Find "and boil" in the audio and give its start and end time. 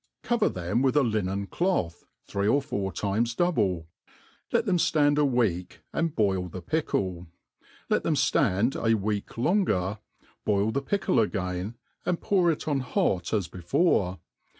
5.93-6.49